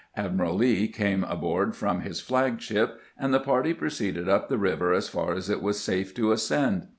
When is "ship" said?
2.59-2.99